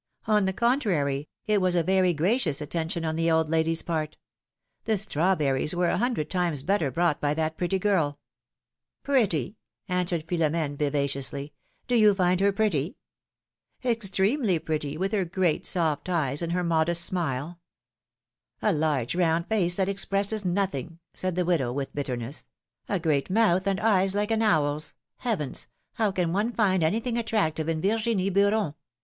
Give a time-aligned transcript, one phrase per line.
[0.25, 4.17] On the contrary, it was a very gracious attention on the old lady's part.
[4.85, 10.25] The strawberries were a hundred times better brought by that pretty girl I" ^^Pretty!" answered
[10.27, 11.53] Philomene, vivaciously;
[11.87, 12.97] ^^do you find her pretty?"
[13.85, 17.59] Extremely pretty, with her great, soft eyes, and her modest smile."
[18.63, 20.87] ^^A large, round face, that expresses nothing!
[20.89, 22.47] ^ said the widow, with bitterness;
[22.89, 24.95] ^^a great mouth, and eyes like an owl's.
[25.17, 25.67] Heavens!
[25.93, 28.73] how can one find anything attractive in Yirginie Beuron?